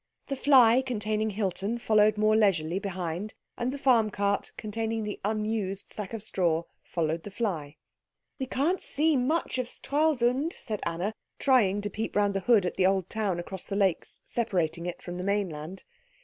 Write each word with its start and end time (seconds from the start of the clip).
The 0.29 0.35
fly 0.35 0.81
containing 0.81 1.29
Hilton 1.29 1.77
followed 1.77 2.17
more 2.17 2.35
leisurely 2.35 2.79
behind, 2.79 3.35
and 3.55 3.71
the 3.71 3.77
farm 3.77 4.09
cart 4.09 4.51
containing 4.57 5.03
the 5.03 5.19
unused 5.23 5.93
sack 5.93 6.11
of 6.15 6.23
straw 6.23 6.63
followed 6.81 7.21
the 7.21 7.29
fly. 7.29 7.77
"We 8.39 8.47
can't 8.47 8.81
see 8.81 9.15
much 9.15 9.59
of 9.59 9.67
Stralsund," 9.67 10.53
said 10.53 10.81
Anna, 10.87 11.13
trying 11.37 11.81
to 11.81 11.89
peep 11.91 12.15
round 12.15 12.33
the 12.33 12.39
hood 12.39 12.65
at 12.65 12.77
the 12.77 12.87
old 12.87 13.11
town 13.11 13.39
across 13.39 13.65
the 13.65 13.75
lakes 13.75 14.23
separating 14.25 14.87
it 14.87 15.03
from 15.03 15.19
the 15.19 15.23
mainland. 15.23 15.83